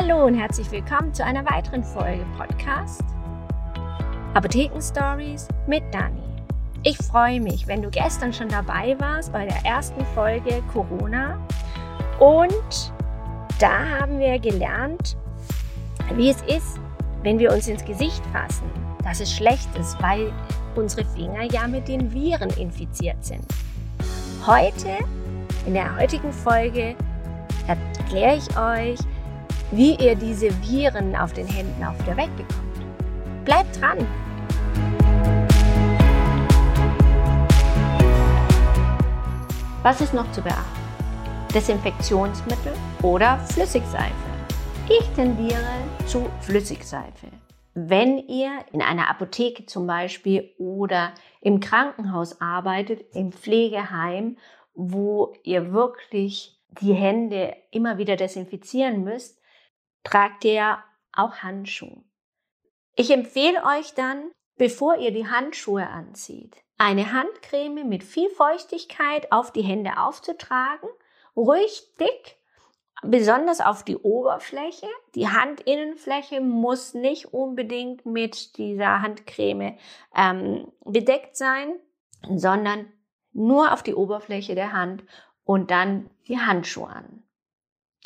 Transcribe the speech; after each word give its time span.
Hallo 0.00 0.26
und 0.26 0.34
herzlich 0.34 0.70
willkommen 0.70 1.12
zu 1.12 1.24
einer 1.24 1.44
weiteren 1.44 1.82
Folge 1.82 2.24
Podcast 2.36 3.02
Apotheken 4.34 4.80
Stories 4.80 5.48
mit 5.66 5.82
Dani. 5.92 6.22
Ich 6.84 6.96
freue 6.98 7.40
mich, 7.40 7.66
wenn 7.66 7.82
du 7.82 7.90
gestern 7.90 8.32
schon 8.32 8.48
dabei 8.48 8.94
warst 9.00 9.32
bei 9.32 9.46
der 9.46 9.56
ersten 9.64 10.04
Folge 10.14 10.62
Corona 10.72 11.36
und 12.20 12.92
da 13.58 13.88
haben 13.98 14.20
wir 14.20 14.38
gelernt, 14.38 15.16
wie 16.14 16.30
es 16.30 16.42
ist, 16.42 16.78
wenn 17.24 17.40
wir 17.40 17.52
uns 17.52 17.66
ins 17.66 17.84
Gesicht 17.84 18.24
fassen, 18.26 18.70
dass 19.02 19.18
es 19.18 19.34
schlecht 19.34 19.68
ist, 19.76 20.00
weil 20.00 20.32
unsere 20.76 21.04
Finger 21.06 21.42
ja 21.42 21.66
mit 21.66 21.88
den 21.88 22.12
Viren 22.12 22.50
infiziert 22.50 23.24
sind. 23.24 23.44
Heute, 24.46 24.96
in 25.66 25.74
der 25.74 25.96
heutigen 25.96 26.32
Folge, 26.32 26.94
erkläre 27.66 28.36
ich 28.36 28.56
euch, 28.56 28.98
wie 29.70 29.96
ihr 29.96 30.14
diese 30.14 30.50
Viren 30.62 31.14
auf 31.14 31.32
den 31.32 31.46
Händen 31.46 31.84
auch 31.84 31.98
wieder 32.00 32.16
wegbekommt. 32.16 33.44
Bleibt 33.44 33.80
dran! 33.80 34.06
Was 39.82 40.00
ist 40.00 40.14
noch 40.14 40.30
zu 40.32 40.42
beachten? 40.42 40.64
Desinfektionsmittel 41.54 42.72
oder 43.02 43.38
Flüssigseife? 43.38 44.12
Ich 44.88 45.06
tendiere 45.14 45.62
zu 46.06 46.28
Flüssigseife. 46.40 47.28
Wenn 47.74 48.18
ihr 48.18 48.50
in 48.72 48.82
einer 48.82 49.08
Apotheke 49.08 49.66
zum 49.66 49.86
Beispiel 49.86 50.50
oder 50.58 51.12
im 51.40 51.60
Krankenhaus 51.60 52.40
arbeitet, 52.40 53.14
im 53.14 53.32
Pflegeheim, 53.32 54.36
wo 54.74 55.34
ihr 55.44 55.72
wirklich 55.72 56.58
die 56.80 56.92
Hände 56.92 57.54
immer 57.70 57.98
wieder 57.98 58.16
desinfizieren 58.16 59.04
müsst, 59.04 59.37
tragt 60.04 60.44
ihr 60.44 60.78
auch 61.12 61.36
Handschuhe. 61.38 62.04
Ich 62.96 63.10
empfehle 63.10 63.62
euch 63.64 63.94
dann, 63.94 64.30
bevor 64.56 64.98
ihr 64.98 65.12
die 65.12 65.28
Handschuhe 65.28 65.86
anzieht, 65.86 66.56
eine 66.78 67.12
Handcreme 67.12 67.84
mit 67.88 68.04
viel 68.04 68.30
Feuchtigkeit 68.30 69.30
auf 69.32 69.52
die 69.52 69.62
Hände 69.62 69.98
aufzutragen, 69.98 70.88
ruhig 71.36 71.94
dick, 72.00 72.38
besonders 73.02 73.60
auf 73.60 73.84
die 73.84 73.96
Oberfläche. 73.96 74.88
Die 75.14 75.28
Handinnenfläche 75.28 76.40
muss 76.40 76.94
nicht 76.94 77.32
unbedingt 77.32 78.06
mit 78.06 78.56
dieser 78.58 79.02
Handcreme 79.02 79.78
ähm, 80.16 80.72
bedeckt 80.84 81.36
sein, 81.36 81.74
sondern 82.34 82.92
nur 83.32 83.72
auf 83.72 83.82
die 83.82 83.94
Oberfläche 83.94 84.54
der 84.54 84.72
Hand 84.72 85.04
und 85.44 85.70
dann 85.70 86.10
die 86.26 86.38
Handschuhe 86.38 86.88
an. 86.88 87.27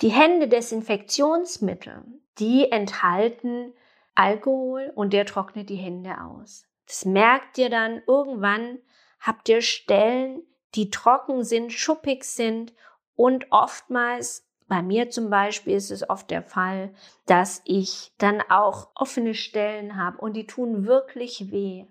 Die 0.02 0.08
Hände 0.08 0.48
Desinfektionsmittel, 0.48 2.02
die 2.40 2.72
enthalten 2.72 3.72
Alkohol 4.16 4.90
und 4.96 5.12
der 5.12 5.26
trocknet 5.26 5.68
die 5.68 5.76
Hände 5.76 6.20
aus. 6.20 6.66
Das 6.88 7.04
merkt 7.04 7.56
ihr 7.56 7.70
dann 7.70 8.02
irgendwann, 8.08 8.78
habt 9.20 9.48
ihr 9.48 9.62
Stellen, 9.62 10.42
die 10.74 10.90
trocken 10.90 11.44
sind, 11.44 11.72
schuppig 11.72 12.24
sind 12.24 12.74
und 13.14 13.46
oftmals, 13.52 14.44
bei 14.66 14.82
mir 14.82 15.08
zum 15.10 15.30
Beispiel 15.30 15.76
ist 15.76 15.92
es 15.92 16.10
oft 16.10 16.32
der 16.32 16.42
Fall, 16.42 16.92
dass 17.26 17.62
ich 17.64 18.12
dann 18.18 18.42
auch 18.48 18.88
offene 18.96 19.34
Stellen 19.34 19.96
habe 19.96 20.18
und 20.18 20.32
die 20.32 20.48
tun 20.48 20.84
wirklich 20.84 21.52
weh. 21.52 21.86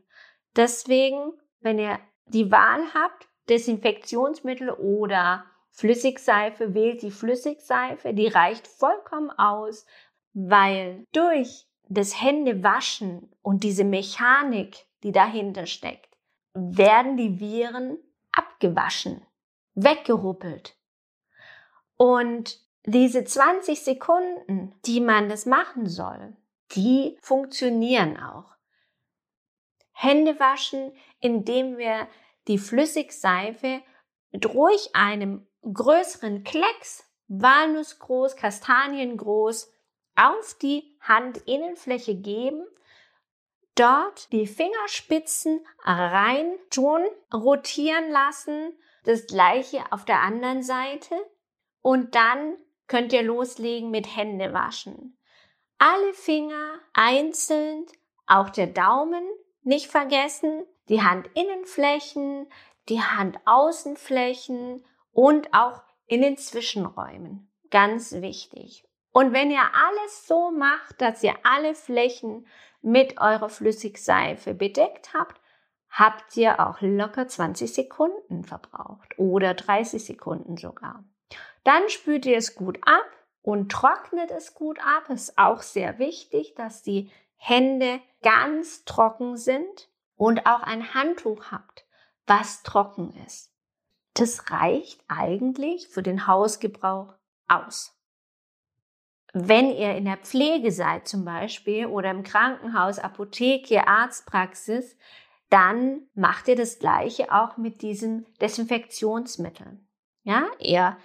Deswegen, 0.57 1.31
wenn 1.61 1.79
ihr 1.79 1.97
die 2.25 2.51
Wahl 2.51 2.81
habt, 2.93 3.29
Desinfektionsmittel 3.47 4.69
oder 4.69 5.45
Flüssigseife 5.71 6.73
wählt 6.73 7.01
die 7.01 7.11
Flüssigseife, 7.11 8.13
die 8.13 8.27
reicht 8.27 8.67
vollkommen 8.67 9.31
aus, 9.31 9.85
weil 10.33 11.05
durch 11.13 11.67
das 11.87 12.21
Händewaschen 12.21 13.33
und 13.41 13.63
diese 13.63 13.83
Mechanik, 13.83 14.85
die 15.03 15.11
dahinter 15.11 15.65
steckt, 15.65 16.17
werden 16.53 17.17
die 17.17 17.39
Viren 17.39 17.97
abgewaschen, 18.31 19.25
weggeruppelt. 19.73 20.77
Und 21.97 22.59
diese 22.85 23.23
20 23.23 23.81
Sekunden, 23.81 24.73
die 24.85 25.01
man 25.01 25.29
das 25.29 25.45
machen 25.45 25.87
soll, 25.87 26.35
die 26.75 27.17
funktionieren 27.21 28.17
auch. 28.17 28.55
Hände 29.91 30.39
waschen, 30.39 30.93
indem 31.19 31.77
wir 31.77 32.07
die 32.47 32.57
Flüssigseife 32.57 33.81
ruhig 34.33 34.95
einem 34.95 35.47
größeren 35.63 36.43
Klecks, 36.43 37.05
walnussgroß, 37.27 38.35
kastaniengroß, 38.35 39.71
auf 40.15 40.57
die 40.61 40.97
Handinnenfläche 41.01 42.15
geben, 42.15 42.65
dort 43.75 44.31
die 44.31 44.47
Fingerspitzen 44.47 45.65
rein 45.83 46.53
tun, 46.69 47.01
rotieren 47.33 48.11
lassen, 48.11 48.73
das 49.03 49.27
gleiche 49.27 49.83
auf 49.91 50.05
der 50.05 50.19
anderen 50.21 50.63
Seite 50.63 51.15
und 51.81 52.15
dann 52.15 52.57
könnt 52.87 53.13
ihr 53.13 53.23
loslegen 53.23 53.89
mit 53.89 54.15
Hände 54.15 54.53
waschen. 54.53 55.17
Alle 55.77 56.13
Finger 56.13 56.79
einzeln, 56.93 57.85
auch 58.27 58.49
der 58.49 58.67
Daumen 58.67 59.23
nicht 59.63 59.87
vergessen, 59.87 60.65
die 60.89 61.01
Handinnenflächen, 61.01 62.47
die 62.89 63.01
Handaußenflächen 63.01 64.83
und 65.11 65.53
auch 65.53 65.81
in 66.07 66.21
den 66.21 66.37
Zwischenräumen. 66.37 67.51
Ganz 67.69 68.11
wichtig. 68.13 68.85
Und 69.11 69.33
wenn 69.33 69.51
ihr 69.51 69.63
alles 69.73 70.27
so 70.27 70.51
macht, 70.51 71.01
dass 71.01 71.23
ihr 71.23 71.35
alle 71.43 71.75
Flächen 71.75 72.47
mit 72.81 73.19
eurer 73.19 73.49
Flüssigseife 73.49 74.53
bedeckt 74.53 75.13
habt, 75.13 75.39
habt 75.89 76.35
ihr 76.37 76.59
auch 76.59 76.77
locker 76.81 77.27
20 77.27 77.73
Sekunden 77.73 78.43
verbraucht 78.43 79.17
oder 79.17 79.53
30 79.53 80.03
Sekunden 80.03 80.57
sogar. 80.57 81.03
Dann 81.63 81.89
spült 81.89 82.25
ihr 82.25 82.37
es 82.37 82.55
gut 82.55 82.79
ab 82.83 83.05
und 83.41 83.71
trocknet 83.71 84.31
es 84.31 84.53
gut 84.53 84.79
ab. 84.79 85.09
Ist 85.09 85.37
auch 85.37 85.61
sehr 85.61 85.99
wichtig, 85.99 86.55
dass 86.55 86.81
die 86.81 87.11
Hände 87.35 87.99
ganz 88.21 88.85
trocken 88.85 89.35
sind 89.35 89.89
und 90.15 90.45
auch 90.45 90.61
ein 90.61 90.93
Handtuch 90.93 91.51
habt, 91.51 91.85
was 92.25 92.63
trocken 92.63 93.13
ist 93.25 93.51
das 94.13 94.51
reicht 94.51 95.03
eigentlich 95.07 95.87
für 95.87 96.03
den 96.03 96.27
Hausgebrauch 96.27 97.13
aus. 97.47 97.97
Wenn 99.33 99.71
ihr 99.71 99.95
in 99.95 100.05
der 100.05 100.17
Pflege 100.17 100.71
seid 100.71 101.07
zum 101.07 101.23
Beispiel 101.23 101.85
oder 101.85 102.11
im 102.11 102.23
Krankenhaus, 102.23 102.99
Apotheke, 102.99 103.87
Arztpraxis, 103.87 104.97
dann 105.49 106.07
macht 106.13 106.49
ihr 106.49 106.55
das 106.55 106.79
Gleiche 106.79 107.31
auch 107.31 107.57
mit 107.57 107.81
diesen 107.81 108.25
Desinfektionsmitteln. 108.41 109.87
Ja, 110.23 110.47
ihr 110.59 110.97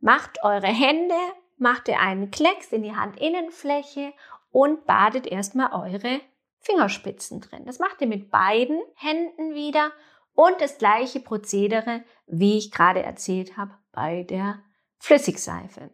macht 0.00 0.42
eure 0.42 0.66
Hände, 0.66 1.14
macht 1.58 1.88
ihr 1.88 2.00
einen 2.00 2.30
Klecks 2.30 2.72
in 2.72 2.82
die 2.82 2.96
Handinnenfläche 2.96 4.14
und 4.50 4.86
badet 4.86 5.26
erstmal 5.26 5.72
eure 5.72 6.20
Fingerspitzen 6.60 7.42
drin. 7.42 7.66
Das 7.66 7.78
macht 7.78 8.00
ihr 8.00 8.06
mit 8.06 8.30
beiden 8.30 8.80
Händen 8.94 9.54
wieder 9.54 9.92
und 10.34 10.60
das 10.60 10.78
gleiche 10.78 11.20
Prozedere, 11.20 12.04
wie 12.26 12.58
ich 12.58 12.70
gerade 12.70 13.02
erzählt 13.02 13.56
habe, 13.56 13.72
bei 13.92 14.24
der 14.24 14.62
Flüssigseife. 14.98 15.90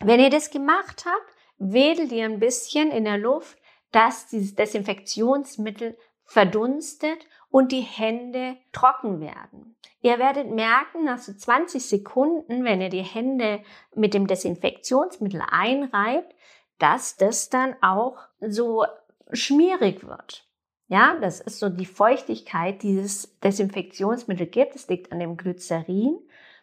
Wenn 0.00 0.20
ihr 0.20 0.30
das 0.30 0.50
gemacht 0.50 1.04
habt, 1.06 1.36
wedelt 1.58 2.12
ihr 2.12 2.24
ein 2.24 2.38
bisschen 2.38 2.90
in 2.90 3.04
der 3.04 3.18
Luft, 3.18 3.58
dass 3.90 4.28
dieses 4.28 4.54
Desinfektionsmittel 4.54 5.98
verdunstet 6.24 7.26
und 7.50 7.72
die 7.72 7.80
Hände 7.80 8.58
trocken 8.72 9.20
werden. 9.20 9.76
Ihr 10.00 10.18
werdet 10.18 10.50
merken, 10.50 11.04
nach 11.04 11.18
so 11.18 11.32
20 11.32 11.84
Sekunden, 11.84 12.64
wenn 12.64 12.80
ihr 12.80 12.90
die 12.90 13.02
Hände 13.02 13.62
mit 13.94 14.14
dem 14.14 14.26
Desinfektionsmittel 14.26 15.42
einreibt, 15.50 16.34
dass 16.78 17.16
das 17.16 17.48
dann 17.48 17.74
auch 17.82 18.18
so 18.40 18.84
schmierig 19.32 20.06
wird. 20.06 20.47
Ja, 20.88 21.16
das 21.20 21.40
ist 21.40 21.58
so 21.58 21.68
die 21.68 21.86
Feuchtigkeit, 21.86 22.82
die 22.82 22.96
dieses 22.96 23.38
Desinfektionsmittel 23.40 24.46
gibt. 24.46 24.74
Es 24.74 24.88
liegt 24.88 25.12
an 25.12 25.18
dem 25.18 25.36
Glycerin, 25.36 26.18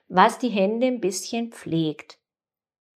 was 0.08 0.40
die 0.40 0.50
Hände 0.50 0.88
ein 0.88 1.00
bisschen 1.00 1.52
pflegt. 1.52 2.18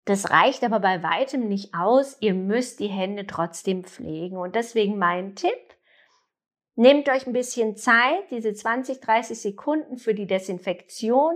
Das 0.06 0.32
reicht 0.32 0.64
aber 0.64 0.80
bei 0.80 1.04
weitem 1.04 1.48
nicht 1.48 1.76
aus. 1.76 2.18
Ihr 2.20 2.34
müsst 2.34 2.80
die 2.80 2.88
Hände 2.88 3.28
trotzdem 3.28 3.84
pflegen. 3.84 4.38
Und 4.38 4.56
deswegen 4.56 4.98
mein 4.98 5.36
Tipp. 5.36 5.54
Nehmt 6.76 7.10
euch 7.10 7.28
ein 7.28 7.34
bisschen 7.34 7.76
Zeit, 7.76 8.32
diese 8.32 8.54
20, 8.54 9.02
30 9.02 9.40
Sekunden 9.40 9.98
für 9.98 10.16
die 10.16 10.28
Desinfektion, 10.28 11.36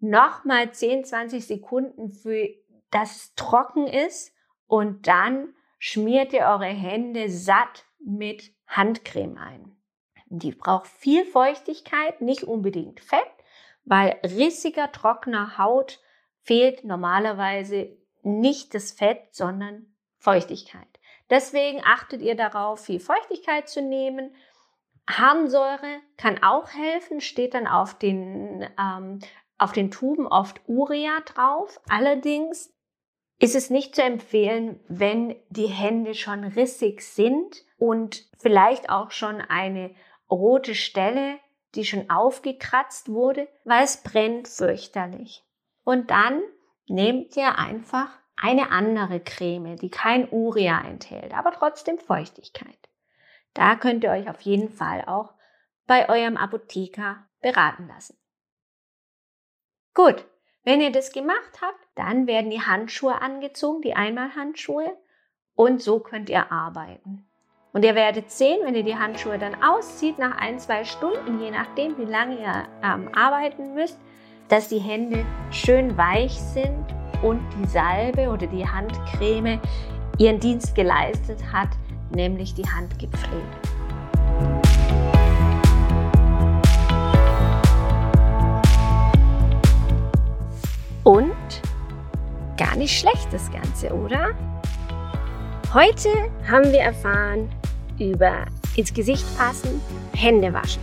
nochmal 0.00 0.72
10, 0.72 1.04
20 1.04 1.46
Sekunden 1.46 2.10
für 2.10 2.48
dass 2.92 3.16
es 3.16 3.34
trocken 3.34 3.86
ist 3.88 4.32
und 4.68 5.08
dann 5.08 5.54
schmiert 5.78 6.32
ihr 6.32 6.42
eure 6.42 6.66
Hände 6.66 7.28
satt 7.28 7.86
mit 8.04 8.52
Handcreme 8.66 9.38
ein. 9.38 9.76
Die 10.26 10.52
braucht 10.52 10.86
viel 10.86 11.24
Feuchtigkeit, 11.24 12.20
nicht 12.20 12.44
unbedingt 12.44 13.00
Fett, 13.00 13.30
weil 13.84 14.18
rissiger, 14.24 14.90
trockener 14.90 15.58
Haut 15.58 16.00
fehlt 16.40 16.84
normalerweise 16.84 17.96
nicht 18.22 18.74
das 18.74 18.92
Fett, 18.92 19.34
sondern 19.34 19.94
Feuchtigkeit. 20.18 20.86
Deswegen 21.30 21.82
achtet 21.84 22.22
ihr 22.22 22.34
darauf, 22.34 22.84
viel 22.84 23.00
Feuchtigkeit 23.00 23.68
zu 23.68 23.82
nehmen. 23.82 24.34
Harnsäure 25.08 26.00
kann 26.16 26.42
auch 26.42 26.68
helfen, 26.70 27.20
steht 27.20 27.54
dann 27.54 27.66
auf 27.66 27.98
den, 27.98 28.68
ähm, 28.78 29.18
auf 29.58 29.72
den 29.72 29.90
Tuben 29.90 30.26
oft 30.26 30.60
Urea 30.66 31.20
drauf. 31.24 31.80
Allerdings 31.88 32.72
ist 33.38 33.56
es 33.56 33.70
nicht 33.70 33.96
zu 33.96 34.02
empfehlen, 34.02 34.80
wenn 34.88 35.36
die 35.48 35.66
Hände 35.66 36.14
schon 36.14 36.44
rissig 36.44 37.02
sind 37.02 37.64
und 37.76 38.24
vielleicht 38.38 38.90
auch 38.90 39.10
schon 39.10 39.40
eine 39.40 39.94
rote 40.30 40.74
Stelle, 40.74 41.38
die 41.74 41.84
schon 41.84 42.10
aufgekratzt 42.10 43.08
wurde, 43.08 43.48
weil 43.64 43.84
es 43.84 44.02
brennt 44.02 44.48
fürchterlich. 44.48 45.44
Und 45.84 46.10
dann 46.10 46.42
nehmt 46.86 47.36
ihr 47.36 47.58
einfach 47.58 48.10
eine 48.36 48.70
andere 48.70 49.20
Creme, 49.20 49.76
die 49.76 49.90
kein 49.90 50.28
Urea 50.30 50.80
enthält, 50.86 51.34
aber 51.34 51.52
trotzdem 51.52 51.98
Feuchtigkeit. 51.98 52.78
Da 53.54 53.76
könnt 53.76 54.04
ihr 54.04 54.10
euch 54.10 54.28
auf 54.28 54.40
jeden 54.42 54.70
Fall 54.70 55.04
auch 55.06 55.34
bei 55.86 56.08
eurem 56.08 56.36
Apotheker 56.36 57.26
beraten 57.40 57.88
lassen. 57.88 58.16
Gut, 59.94 60.26
wenn 60.64 60.80
ihr 60.80 60.92
das 60.92 61.12
gemacht 61.12 61.60
habt, 61.60 61.80
dann 61.94 62.26
werden 62.26 62.50
die 62.50 62.60
Handschuhe 62.60 63.20
angezogen, 63.20 63.82
die 63.82 63.94
Einmalhandschuhe, 63.94 64.96
und 65.54 65.82
so 65.82 65.98
könnt 65.98 66.30
ihr 66.30 66.50
arbeiten. 66.50 67.26
Und 67.72 67.84
ihr 67.84 67.94
werdet 67.94 68.30
sehen, 68.30 68.60
wenn 68.64 68.74
ihr 68.74 68.84
die 68.84 68.96
Handschuhe 68.96 69.38
dann 69.38 69.62
auszieht, 69.62 70.18
nach 70.18 70.36
ein, 70.36 70.58
zwei 70.58 70.84
Stunden, 70.84 71.40
je 71.40 71.50
nachdem, 71.50 71.96
wie 71.98 72.04
lange 72.04 72.38
ihr 72.38 72.68
ähm, 72.82 73.08
arbeiten 73.14 73.74
müsst, 73.74 73.98
dass 74.48 74.68
die 74.68 74.78
Hände 74.78 75.24
schön 75.50 75.96
weich 75.96 76.32
sind 76.32 76.84
und 77.22 77.40
die 77.58 77.68
Salbe 77.68 78.28
oder 78.28 78.46
die 78.46 78.66
Handcreme 78.66 79.60
ihren 80.18 80.40
Dienst 80.40 80.74
geleistet 80.74 81.40
hat, 81.52 81.70
nämlich 82.14 82.54
die 82.54 82.66
Hand 82.66 82.98
gepflegt. 82.98 83.81
Und 91.04 91.32
gar 92.56 92.76
nicht 92.76 92.98
schlecht 92.98 93.32
das 93.32 93.50
Ganze, 93.50 93.92
oder? 93.92 94.30
Heute 95.74 96.08
haben 96.50 96.70
wir 96.70 96.80
erfahren 96.80 97.48
über 97.98 98.44
ins 98.76 98.92
Gesicht 98.92 99.24
passen, 99.36 99.80
Hände 100.14 100.52
waschen. 100.52 100.82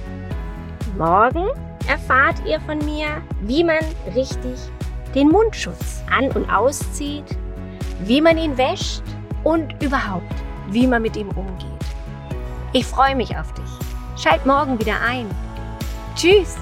Morgen 0.98 1.48
erfahrt 1.88 2.36
ihr 2.46 2.60
von 2.62 2.80
mir, 2.80 3.08
wie 3.42 3.64
man 3.64 3.80
richtig 4.16 4.60
den 5.16 5.30
Mundschutz 5.30 6.04
an- 6.12 6.32
und 6.32 6.50
auszieht, 6.52 7.38
wie 8.04 8.22
man 8.22 8.38
ihn 8.38 8.58
wäscht 8.58 9.04
und 9.44 9.82
überhaupt, 9.82 10.36
wie 10.70 10.86
man 10.86 11.02
mit 11.02 11.16
ihm 11.16 11.30
umgeht. 11.30 11.68
Ich 12.74 12.86
freue 12.86 13.16
mich 13.16 13.36
auf 13.36 13.54
dich. 13.54 14.22
Schalt 14.22 14.46
morgen 14.46 14.80
wieder 14.80 15.00
ein. 15.02 15.28
Tschüss! 16.16 16.58